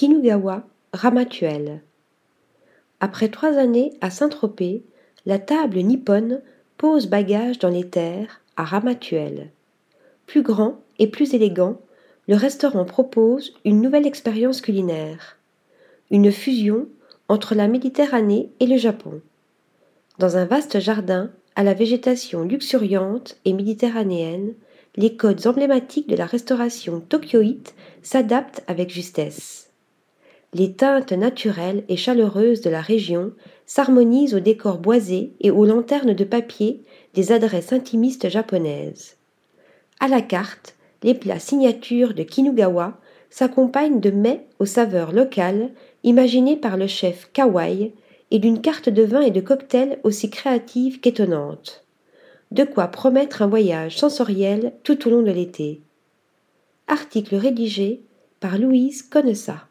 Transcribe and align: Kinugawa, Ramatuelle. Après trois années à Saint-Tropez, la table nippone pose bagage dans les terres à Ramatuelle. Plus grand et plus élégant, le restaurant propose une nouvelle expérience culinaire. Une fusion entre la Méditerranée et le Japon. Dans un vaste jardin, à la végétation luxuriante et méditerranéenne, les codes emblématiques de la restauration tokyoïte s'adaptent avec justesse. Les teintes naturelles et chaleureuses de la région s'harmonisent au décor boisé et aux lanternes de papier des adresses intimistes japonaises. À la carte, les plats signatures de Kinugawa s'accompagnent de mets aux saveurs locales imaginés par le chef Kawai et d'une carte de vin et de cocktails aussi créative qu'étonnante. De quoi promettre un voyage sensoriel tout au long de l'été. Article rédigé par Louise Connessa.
Kinugawa, 0.00 0.64
Ramatuelle. 0.94 1.82
Après 3.00 3.28
trois 3.28 3.58
années 3.58 3.92
à 4.00 4.08
Saint-Tropez, 4.08 4.82
la 5.26 5.38
table 5.38 5.76
nippone 5.80 6.40
pose 6.78 7.06
bagage 7.06 7.58
dans 7.58 7.68
les 7.68 7.86
terres 7.86 8.40
à 8.56 8.64
Ramatuelle. 8.64 9.50
Plus 10.24 10.40
grand 10.40 10.80
et 10.98 11.06
plus 11.06 11.34
élégant, 11.34 11.82
le 12.28 12.34
restaurant 12.34 12.86
propose 12.86 13.52
une 13.66 13.82
nouvelle 13.82 14.06
expérience 14.06 14.62
culinaire. 14.62 15.36
Une 16.10 16.32
fusion 16.32 16.86
entre 17.28 17.54
la 17.54 17.68
Méditerranée 17.68 18.48
et 18.58 18.66
le 18.66 18.78
Japon. 18.78 19.20
Dans 20.18 20.38
un 20.38 20.46
vaste 20.46 20.80
jardin, 20.80 21.30
à 21.56 21.62
la 21.62 21.74
végétation 21.74 22.40
luxuriante 22.44 23.36
et 23.44 23.52
méditerranéenne, 23.52 24.54
les 24.96 25.18
codes 25.18 25.46
emblématiques 25.46 26.08
de 26.08 26.16
la 26.16 26.24
restauration 26.24 27.00
tokyoïte 27.00 27.74
s'adaptent 28.00 28.62
avec 28.66 28.88
justesse. 28.88 29.69
Les 30.52 30.72
teintes 30.72 31.12
naturelles 31.12 31.84
et 31.88 31.96
chaleureuses 31.96 32.60
de 32.60 32.70
la 32.70 32.80
région 32.80 33.32
s'harmonisent 33.66 34.34
au 34.34 34.40
décor 34.40 34.78
boisé 34.78 35.32
et 35.40 35.50
aux 35.52 35.64
lanternes 35.64 36.14
de 36.14 36.24
papier 36.24 36.82
des 37.14 37.30
adresses 37.30 37.72
intimistes 37.72 38.28
japonaises. 38.28 39.16
À 40.00 40.08
la 40.08 40.22
carte, 40.22 40.74
les 41.04 41.14
plats 41.14 41.38
signatures 41.38 42.14
de 42.14 42.24
Kinugawa 42.24 42.98
s'accompagnent 43.30 44.00
de 44.00 44.10
mets 44.10 44.46
aux 44.58 44.66
saveurs 44.66 45.12
locales 45.12 45.70
imaginés 46.02 46.56
par 46.56 46.76
le 46.76 46.88
chef 46.88 47.30
Kawai 47.32 47.92
et 48.32 48.38
d'une 48.40 48.60
carte 48.60 48.88
de 48.88 49.02
vin 49.02 49.20
et 49.20 49.30
de 49.30 49.40
cocktails 49.40 50.00
aussi 50.02 50.30
créative 50.30 50.98
qu'étonnante. 50.98 51.84
De 52.50 52.64
quoi 52.64 52.88
promettre 52.88 53.42
un 53.42 53.46
voyage 53.46 53.98
sensoriel 53.98 54.72
tout 54.82 55.06
au 55.06 55.10
long 55.10 55.22
de 55.22 55.30
l'été. 55.30 55.80
Article 56.88 57.36
rédigé 57.36 58.02
par 58.40 58.58
Louise 58.58 59.02
Connessa. 59.02 59.69